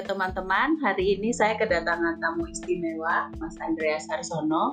Ya 0.00 0.08
teman-teman, 0.16 0.80
hari 0.80 1.20
ini 1.20 1.28
saya 1.28 1.60
kedatangan 1.60 2.24
tamu 2.24 2.48
istimewa, 2.48 3.28
Mas 3.36 3.52
Andreas 3.60 4.08
Harsono, 4.08 4.72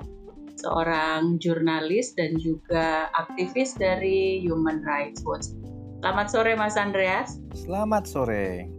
seorang 0.55 1.36
jurnalis 1.44 2.16
dan 2.16 2.39
juga 2.39 3.12
aktivis 3.12 3.76
dari 3.76 4.40
Human 4.48 4.80
Rights 4.88 5.27
Watch. 5.27 5.52
Selamat 6.00 6.32
sore 6.32 6.55
Mas 6.55 6.80
Andreas. 6.80 7.44
Selamat 7.52 8.08
sore. 8.08 8.71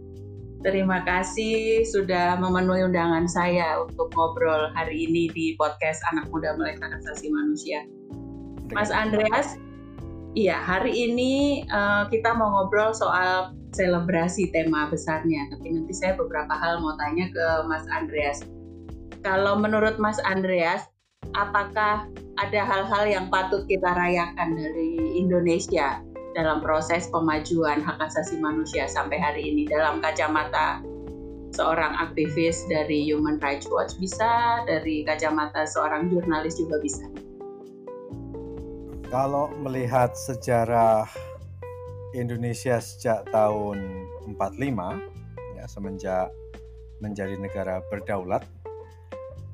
Terima 0.65 1.05
kasih 1.05 1.85
sudah 1.85 2.41
memenuhi 2.41 2.81
undangan 2.81 3.29
saya 3.29 3.85
untuk 3.85 4.09
ngobrol 4.17 4.73
hari 4.73 5.05
ini 5.05 5.29
di 5.29 5.53
podcast 5.53 6.01
Anak 6.09 6.33
Muda 6.33 6.57
Melek 6.57 6.81
Hak 6.81 6.97
Asasi 6.97 7.29
Manusia. 7.29 7.85
Mas 8.73 8.89
Andreas, 8.89 9.53
iya 10.33 10.57
hari 10.57 11.13
ini 11.13 11.61
uh, 11.69 12.09
kita 12.09 12.33
mau 12.33 12.49
ngobrol 12.57 12.89
soal 12.97 13.53
selebrasi 13.73 14.49
tema 14.53 14.89
besarnya. 14.89 15.49
Tapi 15.53 15.67
nanti 15.73 15.93
saya 15.93 16.17
beberapa 16.17 16.53
hal 16.53 16.81
mau 16.81 16.95
tanya 16.97 17.29
ke 17.29 17.45
Mas 17.69 17.85
Andreas. 17.89 18.45
Kalau 19.21 19.59
menurut 19.59 19.99
Mas 19.99 20.17
Andreas, 20.23 20.87
apakah 21.35 22.07
ada 22.39 22.61
hal-hal 22.63 23.03
yang 23.05 23.25
patut 23.27 23.67
kita 23.67 23.91
rayakan 23.91 24.55
dari 24.55 25.19
Indonesia 25.19 25.99
dalam 26.37 26.63
proses 26.63 27.09
pemajuan 27.11 27.83
hak 27.83 27.99
asasi 27.99 28.39
manusia 28.39 28.87
sampai 28.87 29.19
hari 29.19 29.51
ini 29.51 29.67
dalam 29.67 29.99
kacamata 29.99 30.79
seorang 31.51 31.97
aktivis 31.97 32.63
dari 32.69 33.09
Human 33.09 33.41
Rights 33.41 33.67
Watch 33.67 33.97
bisa, 33.97 34.63
dari 34.69 35.03
kacamata 35.03 35.65
seorang 35.65 36.07
jurnalis 36.13 36.61
juga 36.61 36.77
bisa. 36.79 37.05
Kalau 39.09 39.49
melihat 39.65 40.13
sejarah 40.13 41.09
Indonesia 42.17 42.81
sejak 42.81 43.29
tahun 43.29 43.77
45 44.33 45.57
ya 45.57 45.65
semenjak 45.69 46.27
menjadi 46.99 47.37
negara 47.37 47.85
berdaulat 47.87 48.41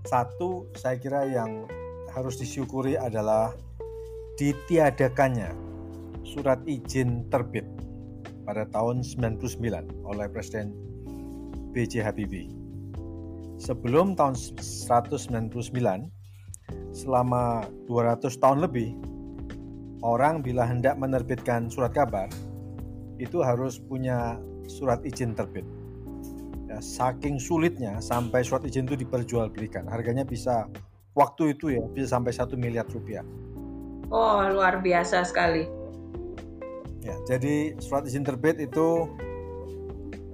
satu 0.08 0.70
saya 0.78 0.96
kira 0.96 1.28
yang 1.28 1.68
harus 2.16 2.40
disyukuri 2.40 2.96
adalah 2.96 3.52
ditiadakannya 4.40 5.52
surat 6.24 6.64
izin 6.64 7.28
terbit 7.28 7.68
pada 8.46 8.64
tahun 8.70 9.02
99 9.02 10.06
oleh 10.06 10.28
Presiden 10.30 10.72
B.J. 11.74 12.06
Habibie. 12.06 12.54
Sebelum 13.60 14.16
tahun 14.16 14.36
199, 14.36 15.52
selama 16.94 17.66
200 17.88 18.32
tahun 18.38 18.60
lebih, 18.64 18.96
orang 20.06 20.46
bila 20.46 20.70
hendak 20.70 20.96
menerbitkan 21.02 21.68
surat 21.72 21.92
kabar 21.92 22.30
itu 23.22 23.42
harus 23.42 23.80
punya 23.80 24.40
surat 24.66 25.02
izin 25.06 25.36
terbit. 25.38 25.64
Ya, 26.66 26.82
saking 26.82 27.38
sulitnya 27.38 28.02
sampai 28.02 28.42
surat 28.42 28.66
izin 28.66 28.90
itu 28.90 29.00
diperjualbelikan. 29.00 29.88
Harganya 29.88 30.26
bisa 30.26 30.68
waktu 31.14 31.56
itu 31.56 31.78
ya 31.78 31.84
bisa 31.92 32.18
sampai 32.18 32.36
satu 32.36 32.60
miliar 32.60 32.88
rupiah. 32.90 33.24
Oh 34.12 34.44
luar 34.52 34.84
biasa 34.84 35.24
sekali. 35.24 35.66
Ya, 37.06 37.16
jadi 37.30 37.78
surat 37.78 38.10
izin 38.10 38.26
terbit 38.26 38.58
itu 38.58 39.08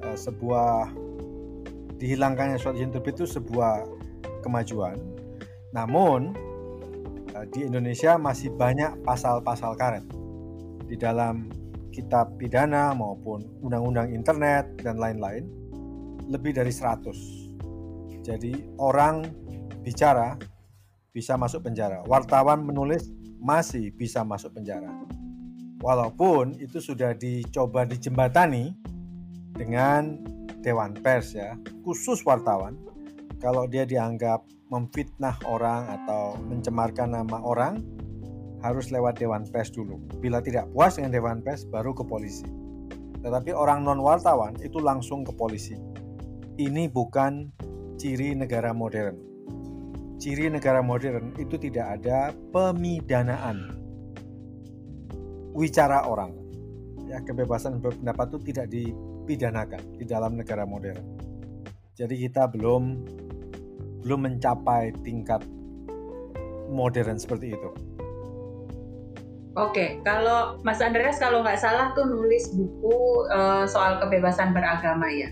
uh, 0.02 0.18
sebuah 0.18 0.90
dihilangkannya 2.00 2.58
surat 2.58 2.80
izin 2.80 2.95
terbit 2.95 3.20
itu 3.20 3.28
sebuah 3.28 3.86
kemajuan. 4.42 4.98
Namun 5.76 6.34
Eh, 7.32 7.45
di 7.48 7.60
Indonesia 7.64 8.20
masih 8.20 8.52
banyak 8.54 9.08
pasal-pasal 9.08 9.80
karet 9.80 10.04
di 10.86 11.00
dalam 11.00 11.48
kitab 11.92 12.39
pidana 12.39 12.95
maupun 12.95 13.44
undang-undang 13.61 14.16
internet 14.16 14.80
dan 14.80 14.97
lain-lain 14.97 15.45
lebih 16.31 16.56
dari 16.56 16.72
100. 16.72 18.23
Jadi 18.23 18.80
orang 18.80 19.27
bicara 19.83 20.39
bisa 21.11 21.36
masuk 21.36 21.67
penjara. 21.67 22.02
Wartawan 22.08 22.64
menulis 22.64 23.11
masih 23.42 23.92
bisa 23.92 24.23
masuk 24.23 24.55
penjara. 24.55 24.89
Walaupun 25.82 26.55
itu 26.61 26.77
sudah 26.77 27.17
dicoba 27.17 27.83
dijembatani 27.89 28.77
dengan 29.58 30.21
dewan 30.61 30.93
pers 30.93 31.33
ya, 31.33 31.58
khusus 31.82 32.21
wartawan 32.21 32.77
kalau 33.42 33.66
dia 33.66 33.83
dianggap 33.83 34.45
memfitnah 34.70 35.36
orang 35.49 35.89
atau 35.89 36.37
mencemarkan 36.48 37.17
nama 37.17 37.42
orang 37.42 37.82
harus 38.61 38.94
lewat 38.94 39.17
dewan 39.17 39.45
pers 39.49 39.73
dulu. 39.73 39.98
Bila 40.22 40.42
tidak 40.42 40.70
puas 40.73 40.98
dengan 40.98 41.17
dewan 41.17 41.39
pers 41.42 41.66
baru 41.66 41.94
ke 41.94 42.05
polisi. 42.05 42.45
Tetapi 43.22 43.54
orang 43.54 43.86
non 43.86 44.02
wartawan 44.02 44.58
itu 44.61 44.82
langsung 44.82 45.22
ke 45.22 45.33
polisi. 45.33 45.77
Ini 46.58 46.89
bukan 46.89 47.49
ciri 48.02 48.33
negara 48.33 48.73
modern. 48.73 49.17
Ciri 50.22 50.49
negara 50.49 50.86
modern 50.86 51.33
itu 51.38 51.58
tidak 51.58 52.02
ada 52.02 52.33
pemidanaan. 52.54 53.77
Wicara 55.58 56.05
orang. 56.05 56.38
Ya, 57.10 57.20
kebebasan 57.22 57.82
berpendapat 57.82 58.32
itu 58.32 58.39
tidak 58.54 58.67
dipidanakan 58.72 59.83
di 59.98 60.05
dalam 60.05 60.38
negara 60.38 60.64
modern. 60.64 61.02
Jadi 61.98 62.16
kita 62.26 62.48
belum 62.48 63.04
belum 64.02 64.20
mencapai 64.26 64.95
tingkat 65.05 65.45
modern 66.72 67.20
seperti 67.20 67.54
itu. 67.54 67.70
Oke, 69.60 70.00
kalau 70.08 70.64
Mas 70.64 70.80
Andreas 70.80 71.20
kalau 71.20 71.44
nggak 71.44 71.60
salah 71.60 71.92
tuh 71.92 72.08
nulis 72.08 72.56
buku 72.56 73.28
uh, 73.28 73.67
soal 73.67 74.00
kebebasan 74.00 74.56
beragama 74.56 75.12
ya. 75.12 75.28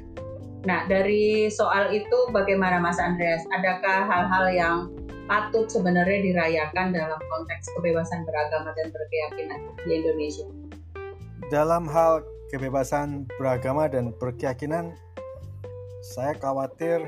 Nah 0.68 0.84
dari 0.92 1.48
soal 1.48 1.96
itu 1.96 2.28
bagaimana 2.36 2.84
Mas 2.84 3.00
Andreas? 3.00 3.48
Adakah 3.56 4.12
hal-hal 4.12 4.46
yang 4.52 4.78
patut 5.24 5.72
sebenarnya 5.72 6.20
dirayakan 6.20 6.92
dalam 6.92 7.16
konteks 7.16 7.72
kebebasan 7.80 8.28
beragama 8.28 8.76
dan 8.76 8.92
berkeyakinan 8.92 9.60
di 9.88 9.92
Indonesia? 10.04 10.48
Dalam 11.48 11.88
hal 11.88 12.20
kebebasan 12.52 13.24
beragama 13.40 13.88
dan 13.88 14.12
berkeyakinan, 14.20 15.00
saya 16.04 16.36
khawatir 16.36 17.08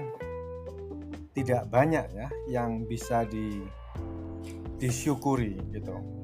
tidak 1.36 1.68
banyak 1.68 2.08
ya 2.16 2.32
yang 2.48 2.88
bisa 2.88 3.28
di 3.28 3.60
disyukuri 4.80 5.60
gitu. 5.76 6.21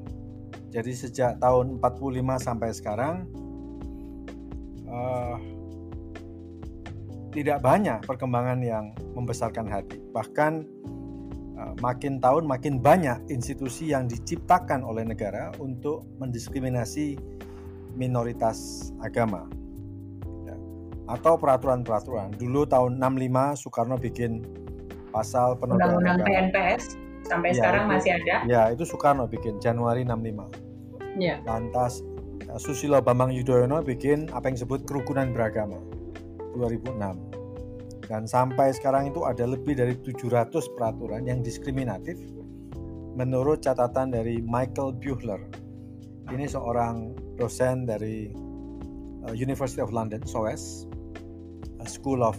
Jadi 0.68 0.92
sejak 0.92 1.40
tahun 1.40 1.80
45 1.80 2.44
sampai 2.44 2.70
sekarang 2.76 3.16
uh, 4.84 5.36
tidak 7.32 7.64
banyak 7.64 8.04
perkembangan 8.04 8.60
yang 8.60 8.92
membesarkan 9.16 9.64
hati. 9.64 9.96
Bahkan 10.12 10.52
uh, 11.56 11.74
makin 11.80 12.20
tahun 12.20 12.44
makin 12.44 12.84
banyak 12.84 13.32
institusi 13.32 13.96
yang 13.96 14.08
diciptakan 14.08 14.84
oleh 14.84 15.08
negara 15.08 15.52
untuk 15.56 16.04
mendiskriminasi 16.20 17.16
minoritas 17.96 18.90
agama. 19.00 19.48
Ya. 20.44 20.56
Atau 21.08 21.40
peraturan-peraturan. 21.40 22.36
Dulu 22.36 22.68
tahun 22.68 23.00
65 23.00 23.64
Soekarno 23.64 23.96
bikin 23.96 24.44
pasal 25.08 25.56
penodaan 25.56 25.96
Undang-undang 25.96 26.20
PNPS 26.28 27.07
sampai 27.28 27.52
ya, 27.52 27.56
sekarang 27.62 27.84
itu, 27.84 27.92
masih 27.94 28.10
ada. 28.16 28.36
Ya, 28.48 28.62
itu 28.72 28.82
Soekarno 28.88 29.28
bikin 29.28 29.60
Januari 29.60 30.02
65. 30.02 31.20
Ya. 31.20 31.38
Lantas 31.44 32.00
eh, 32.48 32.58
Susilo 32.58 32.98
Bambang 33.04 33.30
Yudhoyono 33.30 33.84
bikin 33.84 34.32
apa 34.32 34.48
yang 34.50 34.56
disebut 34.56 34.88
kerukunan 34.88 35.30
beragama 35.36 35.78
2006. 36.56 38.08
Dan 38.08 38.24
sampai 38.24 38.72
sekarang 38.72 39.12
itu 39.12 39.28
ada 39.28 39.44
lebih 39.44 39.76
dari 39.76 39.92
700 40.00 40.48
peraturan 40.74 41.28
yang 41.28 41.44
diskriminatif 41.44 42.16
menurut 43.12 43.60
catatan 43.60 44.08
dari 44.08 44.40
Michael 44.40 44.96
Buhler. 44.96 45.44
Ini 46.32 46.48
seorang 46.48 47.12
dosen 47.36 47.84
dari 47.84 48.32
eh, 49.28 49.34
University 49.36 49.84
of 49.84 49.92
London, 49.92 50.24
SOAS, 50.24 50.88
School 51.84 52.24
of 52.24 52.36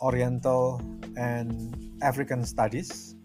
Oriental 0.00 0.80
and 1.16 1.76
African 2.00 2.44
Studies. 2.44 3.16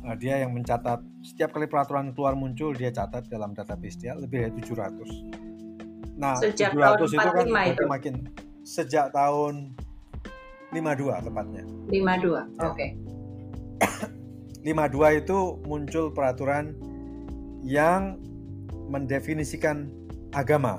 Uh, 0.00 0.16
dia 0.16 0.40
yang 0.40 0.56
mencatat 0.56 1.04
setiap 1.20 1.52
kali 1.52 1.68
peraturan 1.68 2.16
keluar 2.16 2.32
muncul 2.32 2.72
dia 2.72 2.88
catat 2.88 3.28
dalam 3.28 3.52
database 3.52 4.00
dia 4.00 4.16
lebih 4.16 4.48
dari 4.48 4.60
700. 4.64 6.16
Nah, 6.16 6.36
sejak 6.40 6.72
700 6.72 6.76
tahun 6.76 7.08
itu 7.08 7.28
kan 7.32 7.46
itu. 7.68 7.84
makin 7.84 8.14
sejak 8.64 9.12
tahun 9.12 9.76
52 10.72 11.26
tepatnya. 11.26 11.62
52. 11.88 11.96
Ya. 11.96 12.44
Oke. 12.64 12.86
Okay. 14.60 14.60
52 14.60 15.24
itu 15.24 15.38
muncul 15.64 16.12
peraturan 16.12 16.76
yang 17.64 18.20
mendefinisikan 18.92 19.88
agama. 20.36 20.76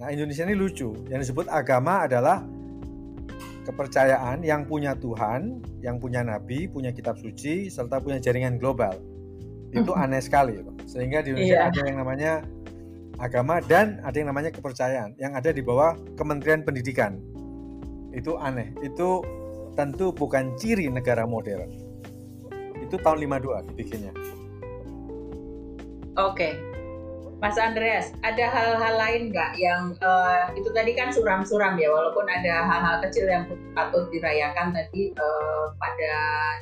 Nah, 0.00 0.08
Indonesia 0.08 0.48
ini 0.48 0.56
lucu. 0.56 0.96
Yang 1.12 1.28
disebut 1.28 1.46
agama 1.52 2.08
adalah 2.08 2.40
kepercayaan 3.64 4.44
yang 4.44 4.68
punya 4.68 4.92
Tuhan, 4.94 5.64
yang 5.80 5.96
punya 5.96 6.20
nabi, 6.20 6.68
punya 6.68 6.92
kitab 6.92 7.16
suci, 7.16 7.72
serta 7.72 7.98
punya 7.98 8.20
jaringan 8.20 8.60
global. 8.60 8.94
Itu 9.72 9.90
hmm. 9.96 10.04
aneh 10.04 10.22
sekali. 10.22 10.60
Sehingga 10.84 11.24
di 11.24 11.34
Indonesia 11.34 11.66
yeah. 11.66 11.70
ada 11.72 11.80
yang 11.82 11.98
namanya 11.98 12.32
agama 13.18 13.58
dan 13.64 13.98
ada 14.04 14.16
yang 14.20 14.28
namanya 14.30 14.50
kepercayaan 14.52 15.16
yang 15.16 15.32
ada 15.34 15.50
di 15.50 15.64
bawah 15.64 15.96
Kementerian 16.14 16.62
Pendidikan. 16.62 17.18
Itu 18.14 18.38
aneh. 18.38 18.70
Itu 18.84 19.24
tentu 19.74 20.14
bukan 20.14 20.54
ciri 20.60 20.86
negara 20.92 21.26
modern. 21.26 21.72
Itu 22.78 23.00
tahun 23.00 23.26
52 23.26 23.74
dibikinnya. 23.74 24.12
Oke. 26.14 26.73
Mas 27.42 27.58
Andreas, 27.58 28.14
ada 28.22 28.46
hal-hal 28.46 28.94
lain 28.94 29.22
nggak 29.34 29.58
yang 29.58 29.92
uh, 30.00 30.48
itu 30.54 30.70
tadi 30.70 30.94
kan 30.94 31.10
suram-suram 31.10 31.76
ya, 31.76 31.90
walaupun 31.90 32.24
ada 32.30 32.64
hal-hal 32.64 33.02
kecil 33.04 33.26
yang 33.26 33.44
patut 33.74 34.08
dirayakan 34.14 34.70
tadi 34.70 35.10
uh, 35.18 35.74
pada 35.76 36.14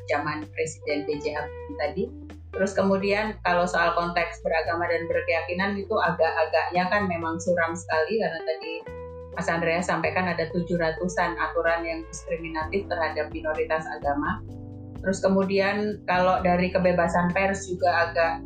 zaman 0.09 0.49
Presiden 0.57 1.05
B.J. 1.07 1.39
Tadi. 1.79 2.09
Terus 2.53 2.77
kemudian 2.77 3.41
kalau 3.49 3.65
soal 3.65 3.97
konteks 3.97 4.45
beragama 4.45 4.85
dan 4.85 5.09
berkeyakinan 5.09 5.73
itu 5.81 5.97
agak-agaknya 5.97 6.85
kan 6.93 7.09
memang 7.09 7.41
suram 7.41 7.73
sekali 7.73 8.21
karena 8.21 8.41
tadi 8.45 8.73
Mas 9.33 9.49
Andreas 9.49 9.89
sampaikan 9.89 10.29
ada 10.29 10.45
700-an 10.53 11.41
aturan 11.41 11.81
yang 11.81 12.05
diskriminatif 12.05 12.85
terhadap 12.93 13.33
minoritas 13.33 13.89
agama. 13.89 14.45
Terus 15.01 15.19
kemudian 15.25 16.05
kalau 16.05 16.45
dari 16.45 16.69
kebebasan 16.69 17.33
pers 17.33 17.65
juga 17.65 18.07
agak 18.09 18.45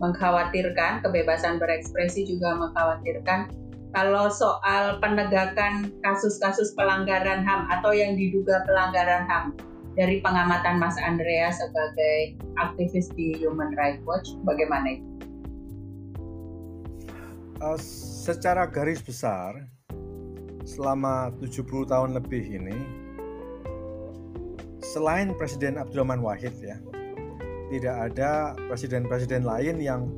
mengkhawatirkan, 0.00 1.00
kebebasan 1.04 1.56
berekspresi 1.56 2.28
juga 2.28 2.56
mengkhawatirkan. 2.56 3.48
Kalau 3.96 4.28
soal 4.28 5.00
penegakan 5.00 5.88
kasus-kasus 6.04 6.76
pelanggaran 6.76 7.40
HAM 7.40 7.64
atau 7.72 7.96
yang 7.96 8.12
diduga 8.12 8.60
pelanggaran 8.68 9.24
HAM, 9.24 9.56
dari 9.96 10.20
pengamatan 10.20 10.76
Mas 10.76 10.94
Andreas 11.00 11.56
sebagai 11.56 12.36
aktivis 12.60 13.08
di 13.16 13.32
Human 13.40 13.72
Rights 13.72 14.04
Watch, 14.04 14.36
bagaimana 14.44 15.00
itu? 15.00 15.06
Uh, 17.64 17.80
secara 18.20 18.68
garis 18.68 19.00
besar, 19.00 19.64
selama 20.68 21.32
70 21.40 21.88
tahun 21.88 22.12
lebih 22.12 22.44
ini, 22.44 22.76
selain 24.84 25.32
Presiden 25.40 25.80
Abdurrahman 25.80 26.20
Wahid 26.20 26.52
ya, 26.60 26.76
tidak 27.70 28.12
ada 28.12 28.54
presiden-presiden 28.70 29.42
lain 29.42 29.82
yang 29.82 30.14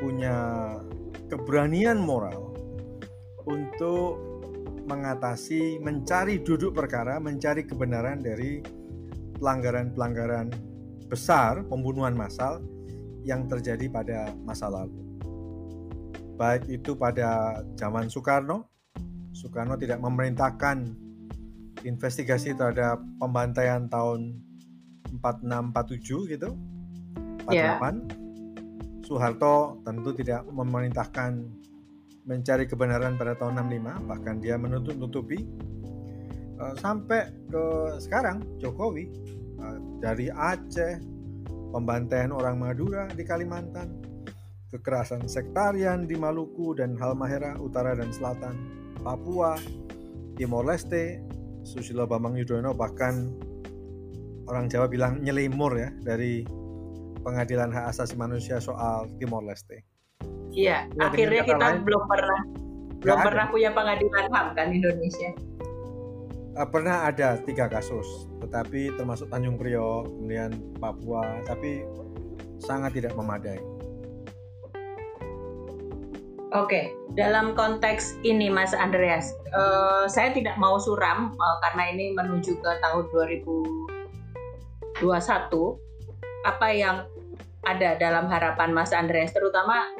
punya 0.00 0.36
keberanian 1.28 2.00
moral 2.00 2.52
untuk 3.46 4.18
mengatasi, 4.86 5.78
mencari 5.78 6.42
duduk 6.42 6.74
perkara, 6.74 7.22
mencari 7.22 7.64
kebenaran 7.64 8.18
dari 8.20 8.60
pelanggaran-pelanggaran 9.38 10.50
besar, 11.06 11.62
pembunuhan 11.66 12.16
massal 12.16 12.60
yang 13.22 13.46
terjadi 13.46 13.86
pada 13.88 14.34
masa 14.42 14.66
lalu. 14.66 14.98
Baik 16.34 16.66
itu 16.66 16.98
pada 16.98 17.62
zaman 17.78 18.10
Soekarno, 18.10 18.66
Soekarno 19.30 19.78
tidak 19.78 20.02
memerintahkan 20.02 20.90
investigasi 21.86 22.54
terhadap 22.54 22.98
pembantaian 23.18 23.86
tahun 23.86 24.42
4647 25.22 26.34
gitu. 26.34 26.50
48 27.46 27.54
yeah. 27.54 27.78
Soeharto 29.02 29.82
tentu 29.82 30.14
tidak 30.14 30.46
memerintahkan 30.46 31.42
mencari 32.22 32.70
kebenaran 32.70 33.18
pada 33.18 33.34
tahun 33.34 33.66
65 33.66 34.08
bahkan 34.08 34.38
dia 34.38 34.54
menutup-nutupi 34.54 35.42
uh, 36.62 36.74
sampai 36.78 37.34
ke 37.50 37.64
sekarang 37.98 38.46
Jokowi 38.62 39.10
uh, 39.58 39.78
dari 39.98 40.30
Aceh 40.30 41.02
pembantaian 41.74 42.30
orang 42.30 42.62
Madura 42.62 43.10
di 43.10 43.26
Kalimantan 43.26 43.98
kekerasan 44.70 45.26
sektarian 45.26 46.06
di 46.06 46.14
Maluku 46.14 46.78
dan 46.78 46.94
Halmahera 46.94 47.58
Utara 47.58 47.98
dan 47.98 48.14
Selatan 48.14 48.54
Papua 49.02 49.58
Timor 50.38 50.64
Leste 50.64 51.18
Susilo 51.66 52.06
Bambang 52.06 52.38
Yudhoyono 52.38 52.70
bahkan 52.72 53.34
orang 54.50 54.66
Jawa 54.66 54.86
bilang 54.90 55.22
nyelimur 55.22 55.74
ya 55.78 55.90
dari 56.02 56.42
pengadilan 57.22 57.70
hak 57.70 57.94
asasi 57.94 58.18
manusia 58.18 58.58
soal 58.58 59.06
Timor 59.16 59.46
Leste. 59.46 59.86
Iya, 60.52 60.84
ya, 60.92 61.02
akhirnya 61.08 61.42
kita 61.48 61.64
lain, 61.64 61.80
belum 61.86 62.02
pernah 62.10 62.40
belum 63.02 63.18
ada. 63.18 63.26
pernah 63.26 63.46
punya 63.50 63.70
pengadilan 63.72 64.26
HAM 64.30 64.46
kan 64.54 64.66
Indonesia. 64.70 65.30
Uh, 66.52 66.68
pernah 66.68 67.08
ada 67.08 67.40
tiga 67.40 67.66
kasus, 67.66 68.28
tetapi 68.44 68.92
termasuk 69.00 69.32
Tanjung 69.32 69.56
Priok, 69.56 70.04
kemudian 70.04 70.52
Papua, 70.76 71.24
tapi 71.48 71.82
sangat 72.60 72.92
tidak 73.00 73.16
memadai. 73.16 73.58
Oke, 76.52 76.92
dalam 77.16 77.56
konteks 77.56 78.20
ini 78.28 78.52
Mas 78.52 78.76
Andreas, 78.76 79.32
uh, 79.56 80.04
saya 80.04 80.36
tidak 80.36 80.52
mau 80.60 80.76
suram 80.76 81.32
uh, 81.32 81.56
karena 81.64 81.96
ini 81.96 82.12
menuju 82.12 82.60
ke 82.60 82.70
tahun 82.84 83.08
2000 83.08 83.91
apa 86.46 86.68
yang 86.70 87.06
ada 87.66 87.98
dalam 87.98 88.30
harapan 88.30 88.70
Mas 88.70 88.94
Andreas? 88.94 89.34
Terutama 89.34 89.90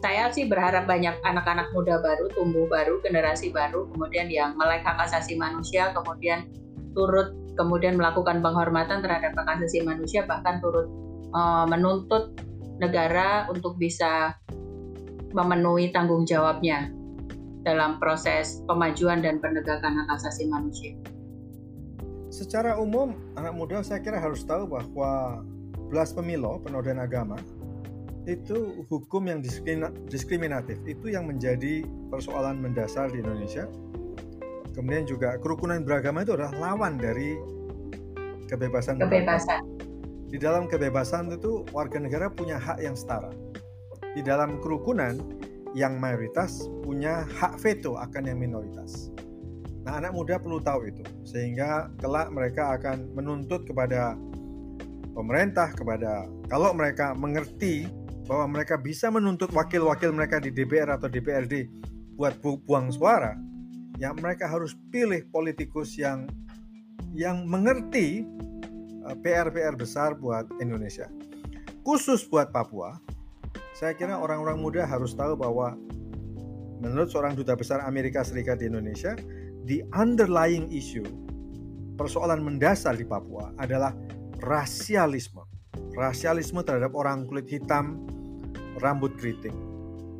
saya 0.00 0.32
sih 0.32 0.48
berharap 0.48 0.88
banyak 0.88 1.18
anak-anak 1.26 1.74
muda 1.74 2.00
baru, 2.00 2.30
tumbuh 2.32 2.64
baru, 2.70 3.02
generasi 3.04 3.52
baru, 3.52 3.90
kemudian 3.92 4.30
yang 4.32 4.56
melek 4.56 4.86
hak 4.86 4.96
asasi 5.10 5.36
manusia, 5.36 5.92
kemudian 5.92 6.46
turut 6.96 7.36
kemudian 7.58 7.98
melakukan 7.98 8.40
penghormatan 8.40 9.04
terhadap 9.04 9.36
hak 9.36 9.60
asasi 9.60 9.84
manusia, 9.84 10.24
bahkan 10.24 10.62
turut 10.64 10.88
uh, 11.36 11.68
menuntut 11.68 12.32
negara 12.80 13.44
untuk 13.52 13.76
bisa 13.76 14.34
memenuhi 15.36 15.92
tanggung 15.92 16.24
jawabnya 16.24 16.88
dalam 17.60 18.00
proses 18.00 18.64
pemajuan 18.64 19.20
dan 19.20 19.36
penegakan 19.38 20.00
hak 20.00 20.16
asasi 20.16 20.48
manusia 20.48 20.96
secara 22.30 22.78
umum 22.78 23.18
anak 23.34 23.52
muda 23.52 23.82
saya 23.82 23.98
kira 23.98 24.22
harus 24.22 24.46
tahu 24.46 24.70
bahwa 24.70 25.42
blasphemy 25.90 26.38
penodaan 26.62 27.02
agama 27.02 27.36
itu 28.30 28.86
hukum 28.86 29.26
yang 29.26 29.42
diskriminatif. 30.06 30.78
Itu 30.86 31.10
yang 31.10 31.26
menjadi 31.26 31.82
persoalan 32.12 32.62
mendasar 32.62 33.10
di 33.10 33.18
Indonesia. 33.18 33.66
Kemudian 34.70 35.02
juga 35.02 35.34
kerukunan 35.42 35.82
beragama 35.82 36.22
itu 36.22 36.38
adalah 36.38 36.54
lawan 36.54 36.94
dari 36.94 37.34
kebebasan 38.46 39.02
kebebasan. 39.02 39.66
Di 40.30 40.38
dalam 40.38 40.70
kebebasan 40.70 41.34
itu 41.34 41.66
warga 41.74 41.98
negara 41.98 42.30
punya 42.30 42.54
hak 42.54 42.78
yang 42.78 42.94
setara. 42.94 43.34
Di 44.14 44.22
dalam 44.22 44.62
kerukunan 44.62 45.18
yang 45.74 45.98
mayoritas 45.98 46.70
punya 46.86 47.26
hak 47.26 47.58
veto 47.58 47.98
akan 47.98 48.30
yang 48.30 48.38
minoritas 48.38 49.10
Nah, 49.80 49.96
anak 49.96 50.12
muda 50.12 50.36
perlu 50.36 50.60
tahu 50.60 50.92
itu, 50.92 51.02
sehingga 51.24 51.88
kelak 51.96 52.28
mereka 52.28 52.76
akan 52.76 53.16
menuntut 53.16 53.64
kepada 53.64 54.12
pemerintah, 55.16 55.72
kepada 55.72 56.28
kalau 56.52 56.76
mereka 56.76 57.16
mengerti 57.16 57.88
bahwa 58.28 58.60
mereka 58.60 58.76
bisa 58.76 59.08
menuntut 59.08 59.48
wakil-wakil 59.50 60.12
mereka 60.12 60.38
di 60.38 60.52
DPR 60.52 61.00
atau 61.00 61.08
DPRD 61.08 61.66
buat 62.14 62.36
bu 62.44 62.60
buang 62.62 62.92
suara, 62.92 63.34
ya 63.96 64.12
mereka 64.12 64.46
harus 64.46 64.76
pilih 64.92 65.24
politikus 65.32 65.96
yang 65.96 66.28
yang 67.16 67.48
mengerti 67.48 68.22
eh, 69.08 69.16
PR-PR 69.24 69.74
besar 69.74 70.14
buat 70.14 70.46
Indonesia. 70.60 71.08
Khusus 71.80 72.28
buat 72.28 72.52
Papua, 72.52 73.00
saya 73.72 73.96
kira 73.96 74.20
orang-orang 74.20 74.60
muda 74.60 74.84
harus 74.84 75.16
tahu 75.16 75.34
bahwa 75.40 75.72
menurut 76.84 77.08
seorang 77.08 77.32
duta 77.32 77.56
besar 77.56 77.80
Amerika 77.88 78.20
Serikat 78.20 78.60
di 78.60 78.68
Indonesia, 78.68 79.16
the 79.70 79.86
underlying 79.94 80.66
issue, 80.74 81.06
persoalan 81.94 82.42
mendasar 82.42 82.98
di 82.98 83.06
Papua 83.06 83.54
adalah 83.62 83.94
rasialisme. 84.42 85.46
Rasialisme 85.94 86.66
terhadap 86.66 86.90
orang 86.98 87.30
kulit 87.30 87.46
hitam, 87.46 88.02
rambut 88.82 89.14
keriting. 89.14 89.54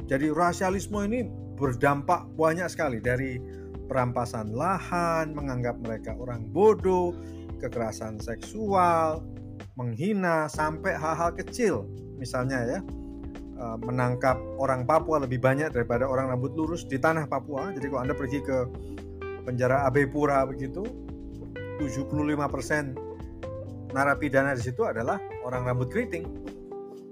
Jadi 0.06 0.30
rasialisme 0.30 1.02
ini 1.02 1.26
berdampak 1.58 2.30
banyak 2.38 2.70
sekali 2.70 3.02
dari 3.02 3.42
perampasan 3.90 4.54
lahan, 4.54 5.34
menganggap 5.34 5.82
mereka 5.82 6.14
orang 6.14 6.46
bodoh, 6.46 7.10
kekerasan 7.58 8.22
seksual, 8.22 9.26
menghina 9.74 10.46
sampai 10.46 10.94
hal-hal 10.94 11.34
kecil. 11.34 11.90
Misalnya 12.22 12.58
ya, 12.70 12.80
eh, 13.58 13.76
menangkap 13.82 14.38
orang 14.62 14.86
Papua 14.86 15.18
lebih 15.18 15.42
banyak 15.42 15.74
daripada 15.74 16.06
orang 16.06 16.30
rambut 16.30 16.54
lurus 16.54 16.86
di 16.86 17.02
tanah 17.02 17.26
Papua. 17.26 17.74
Jadi 17.74 17.90
kalau 17.90 18.02
Anda 18.06 18.14
pergi 18.14 18.38
ke 18.46 18.58
penjara 19.44 19.88
Abe 19.88 20.06
Pura 20.06 20.46
begitu 20.46 20.84
75% 21.80 23.90
narapidana 23.90 24.54
di 24.54 24.62
situ 24.62 24.86
adalah 24.86 25.18
orang 25.42 25.66
rambut 25.66 25.90
keriting 25.90 26.22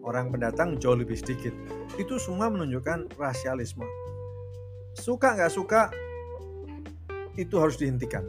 orang 0.09 0.33
pendatang 0.33 0.81
jauh 0.81 0.97
lebih 0.97 1.21
sedikit. 1.21 1.53
Itu 2.01 2.17
semua 2.17 2.49
menunjukkan 2.49 3.21
rasialisme. 3.21 3.85
Suka 4.97 5.37
nggak 5.37 5.53
suka 5.53 5.93
itu 7.37 7.55
harus 7.61 7.77
dihentikan. 7.77 8.25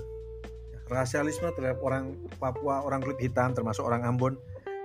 Rasialisme 0.91 1.47
terhadap 1.55 1.79
orang 1.85 2.17
Papua 2.37 2.83
orang 2.83 2.99
kulit 2.99 3.21
hitam 3.23 3.55
termasuk 3.55 3.87
orang 3.87 4.03
Ambon 4.03 4.35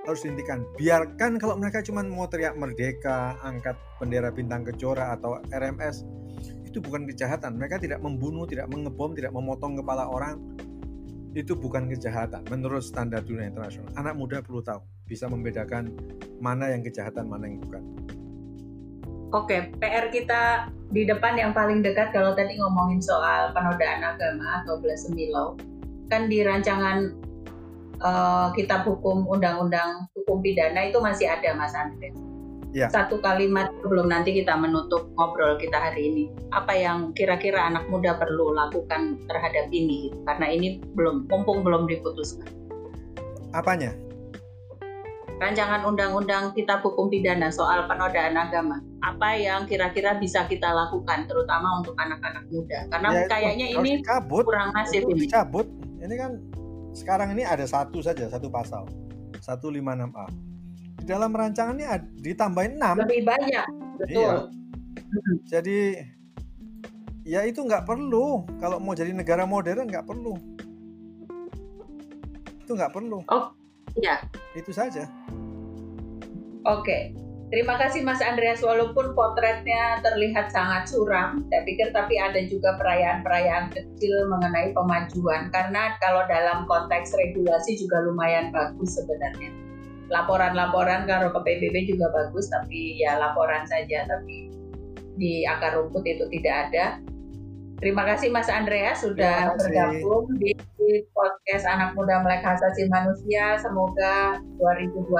harus 0.04 0.20
dihentikan. 0.22 0.68
Biarkan 0.76 1.40
kalau 1.40 1.56
mereka 1.56 1.80
cuma 1.80 2.04
mau 2.04 2.28
teriak 2.28 2.54
merdeka, 2.54 3.40
angkat 3.40 3.74
bendera 3.96 4.28
bintang 4.30 4.62
kejora 4.68 5.16
atau 5.16 5.40
RMS, 5.48 6.04
itu 6.74 6.82
bukan 6.82 7.06
kejahatan. 7.06 7.54
Mereka 7.54 7.78
tidak 7.78 8.02
membunuh, 8.02 8.50
tidak 8.50 8.66
mengebom, 8.66 9.14
tidak 9.14 9.30
memotong 9.30 9.78
kepala 9.78 10.10
orang. 10.10 10.42
Itu 11.38 11.54
bukan 11.54 11.86
kejahatan 11.86 12.42
menurut 12.50 12.82
standar 12.82 13.22
dunia 13.22 13.46
internasional. 13.46 13.94
Anak 13.94 14.18
muda 14.18 14.42
perlu 14.42 14.58
tahu, 14.58 14.82
bisa 15.06 15.30
membedakan 15.30 15.94
mana 16.42 16.74
yang 16.74 16.82
kejahatan, 16.82 17.30
mana 17.30 17.46
yang 17.46 17.62
bukan. 17.62 17.82
Oke, 19.30 19.70
PR 19.78 20.10
kita 20.10 20.70
di 20.90 21.06
depan 21.06 21.38
yang 21.38 21.54
paling 21.54 21.82
dekat 21.82 22.10
kalau 22.10 22.34
tadi 22.34 22.58
ngomongin 22.58 23.02
soal 23.02 23.54
penodaan 23.54 24.02
agama 24.02 24.62
atau 24.62 24.78
blasphemy 24.78 25.30
law, 25.30 25.58
kan 26.06 26.30
di 26.30 26.42
rancangan 26.46 27.18
uh, 27.98 28.54
kitab 28.54 28.86
hukum 28.86 29.26
undang-undang 29.26 30.06
hukum 30.14 30.38
pidana 30.38 30.86
itu 30.86 31.02
masih 31.02 31.26
ada 31.26 31.50
Mas 31.54 31.74
Andre. 31.74 32.33
Ya. 32.74 32.90
Satu 32.90 33.22
kalimat 33.22 33.70
sebelum 33.86 34.10
nanti 34.10 34.34
kita 34.34 34.58
menutup 34.58 35.06
ngobrol 35.14 35.54
kita 35.62 35.78
hari 35.78 36.10
ini. 36.10 36.24
Apa 36.50 36.74
yang 36.74 37.14
kira-kira 37.14 37.70
anak 37.70 37.86
muda 37.86 38.18
perlu 38.18 38.50
lakukan 38.50 39.22
terhadap 39.30 39.70
ini? 39.70 40.10
Karena 40.26 40.50
ini 40.50 40.82
belum, 40.98 41.30
mumpung 41.30 41.62
belum 41.62 41.86
diputuskan. 41.86 42.50
Apanya? 43.54 43.94
rancangan 45.34 45.82
undang-undang 45.82 46.54
kitab 46.54 46.80
hukum 46.86 47.10
pidana 47.10 47.50
soal 47.50 47.86
penodaan 47.90 48.38
agama. 48.38 48.78
Apa 49.02 49.36
yang 49.36 49.66
kira-kira 49.66 50.16
bisa 50.16 50.46
kita 50.46 50.70
lakukan 50.70 51.26
terutama 51.26 51.82
untuk 51.82 51.98
anak-anak 51.98 52.46
muda? 52.48 52.86
Karena 52.88 53.08
ya, 53.12 53.26
kayaknya 53.28 53.66
ini 53.76 53.90
dicabut, 54.00 54.44
kurang 54.46 54.70
masif 54.72 55.02
ini. 55.04 55.26
Dicabut. 55.26 55.66
Ini 56.00 56.14
kan 56.16 56.32
sekarang 56.94 57.34
ini 57.34 57.42
ada 57.42 57.66
satu 57.66 58.00
saja, 58.00 58.30
satu 58.30 58.48
pasal. 58.48 58.86
156A. 59.42 60.24
Di 61.04 61.12
dalam 61.12 61.36
rancangan 61.36 61.76
ini 61.76 61.84
ditambahin 62.16 62.80
6. 62.80 63.04
Lebih 63.04 63.22
banyak, 63.28 63.66
betul. 64.00 64.16
Iya. 64.16 64.32
Jadi 65.44 65.78
ya 67.28 67.44
itu 67.44 67.60
nggak 67.60 67.84
perlu. 67.84 68.48
Kalau 68.56 68.80
mau 68.80 68.96
jadi 68.96 69.12
negara 69.12 69.44
modern 69.44 69.84
nggak 69.84 70.08
perlu. 70.08 70.32
Itu 72.64 72.72
nggak 72.72 72.96
perlu. 72.96 73.20
Oh, 73.28 73.52
Iya. 74.00 74.24
Itu 74.56 74.72
saja. 74.72 75.04
Oke. 76.64 77.12
Terima 77.52 77.76
kasih 77.76 78.02
Mas 78.02 78.24
Andreas 78.24 78.64
walaupun 78.64 79.14
potretnya 79.14 80.00
terlihat 80.02 80.50
sangat 80.50 80.90
suram, 80.90 81.44
saya 81.52 81.62
pikir 81.62 81.92
tapi 81.94 82.16
ada 82.18 82.40
juga 82.50 82.74
perayaan-perayaan 82.80 83.70
kecil 83.70 84.26
mengenai 84.26 84.72
pemajuan 84.74 85.52
karena 85.54 85.94
kalau 86.02 86.24
dalam 86.26 86.66
konteks 86.66 87.14
regulasi 87.14 87.78
juga 87.78 88.02
lumayan 88.02 88.50
bagus 88.50 88.98
sebenarnya. 88.98 89.63
Laporan-laporan 90.12 91.08
kalau 91.08 91.32
ke 91.32 91.40
PBB 91.44 91.96
juga 91.96 92.12
bagus 92.12 92.48
tapi 92.52 93.00
ya 93.00 93.16
laporan 93.16 93.64
saja 93.64 94.04
tapi 94.04 94.52
di 95.16 95.46
akar 95.46 95.78
rumput 95.78 96.04
itu 96.04 96.26
tidak 96.30 96.70
ada. 96.70 97.00
Terima 97.82 98.06
kasih 98.06 98.30
Mas 98.30 98.48
Andreas 98.48 99.02
sudah 99.02 99.52
bergabung 99.58 100.30
di 100.38 100.54
podcast 101.10 101.64
Anak 101.66 101.98
Muda 101.98 102.22
Melek 102.22 102.46
Asasi 102.46 102.86
Manusia. 102.86 103.58
Semoga 103.60 104.38
2021 104.62 105.10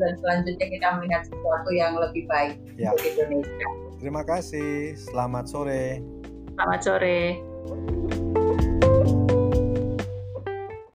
dan 0.00 0.12
selanjutnya 0.22 0.66
kita 0.70 0.88
melihat 1.00 1.22
sesuatu 1.26 1.70
yang 1.74 1.98
lebih 1.98 2.24
baik 2.30 2.56
ya. 2.78 2.94
untuk 2.94 3.12
Indonesia. 3.18 3.68
Terima 3.98 4.22
kasih. 4.22 4.94
Selamat 4.94 5.50
sore. 5.50 6.00
Selamat 6.54 6.80
sore. 6.80 7.20